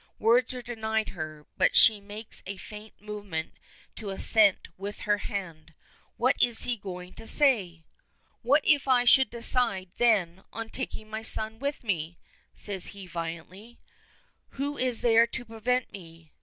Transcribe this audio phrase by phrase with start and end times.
[0.17, 3.53] Words are denied her, but she makes a faint movement
[3.97, 5.75] to assent with her hand.
[6.17, 7.83] What is he going to say!
[8.41, 12.17] "What if I should decide, then, on taking my son with me?"
[12.55, 13.77] says he violently.
[14.57, 16.31] "Who is there to prevent me?